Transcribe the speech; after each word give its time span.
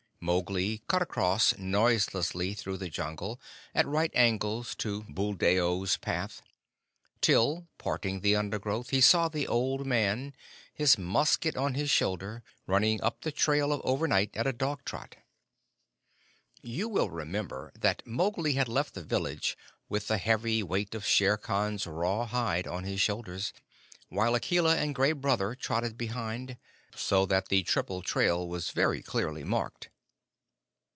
Mowgli 0.23 0.83
cut 0.87 1.01
across 1.01 1.57
noiselessly 1.57 2.53
through 2.53 2.77
the 2.77 2.91
Jungle, 2.91 3.41
at 3.73 3.87
right 3.87 4.11
angles 4.13 4.75
to 4.75 5.03
Buldeo's 5.09 5.97
path, 5.97 6.43
till, 7.21 7.67
parting 7.79 8.21
the 8.21 8.35
undergrowth, 8.35 8.91
he 8.91 9.01
saw 9.01 9.29
the 9.29 9.47
old 9.47 9.87
man, 9.87 10.35
his 10.75 10.95
musket 10.95 11.57
on 11.57 11.73
his 11.73 11.89
shoulder, 11.89 12.43
running 12.67 13.01
up 13.01 13.21
the 13.21 13.31
trail 13.31 13.73
of 13.73 13.81
overnight 13.83 14.37
at 14.37 14.45
a 14.45 14.53
dog 14.53 14.85
trot. 14.85 15.15
You 16.61 16.87
will 16.87 17.09
remember 17.09 17.71
that 17.75 18.05
Mowgli 18.05 18.53
had 18.53 18.67
left 18.69 18.93
the 18.93 19.03
village 19.03 19.57
with 19.89 20.07
the 20.07 20.19
heavy 20.19 20.61
weight 20.61 20.93
of 20.93 21.03
Shere 21.03 21.35
Khan's 21.37 21.87
raw 21.87 22.27
hide 22.27 22.67
on 22.67 22.83
his 22.83 23.01
shoulders, 23.01 23.53
while 24.09 24.35
Akela 24.35 24.75
and 24.77 24.93
Gray 24.93 25.13
Brother 25.13 25.55
trotted 25.55 25.97
behind, 25.97 26.57
so 26.95 27.25
that 27.25 27.47
the 27.47 27.63
triple 27.63 28.03
trail 28.03 28.47
was 28.47 28.69
very 28.69 29.01
clearly 29.01 29.43
marked. 29.43 29.87